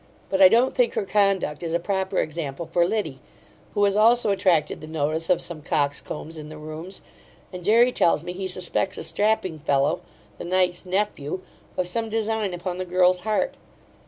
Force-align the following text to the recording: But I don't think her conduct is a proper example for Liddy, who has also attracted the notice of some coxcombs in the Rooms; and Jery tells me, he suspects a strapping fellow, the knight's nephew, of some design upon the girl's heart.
But 0.31 0.41
I 0.41 0.49
don't 0.49 0.73
think 0.73 0.95
her 0.95 1.05
conduct 1.05 1.61
is 1.61 1.75
a 1.75 1.79
proper 1.79 2.17
example 2.17 2.65
for 2.71 2.87
Liddy, 2.87 3.19
who 3.75 3.83
has 3.83 3.95
also 3.95 4.31
attracted 4.31 4.81
the 4.81 4.87
notice 4.87 5.29
of 5.29 5.41
some 5.43 5.61
coxcombs 5.61 6.39
in 6.39 6.49
the 6.49 6.57
Rooms; 6.57 7.03
and 7.53 7.63
Jery 7.63 7.91
tells 7.91 8.23
me, 8.23 8.33
he 8.33 8.47
suspects 8.47 8.97
a 8.97 9.03
strapping 9.03 9.59
fellow, 9.59 10.01
the 10.39 10.43
knight's 10.43 10.87
nephew, 10.87 11.41
of 11.77 11.87
some 11.87 12.09
design 12.09 12.51
upon 12.55 12.79
the 12.79 12.85
girl's 12.85 13.19
heart. 13.19 13.53